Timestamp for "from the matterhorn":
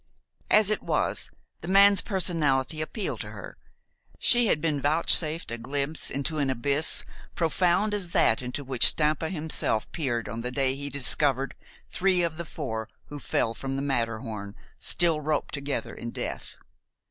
13.53-14.55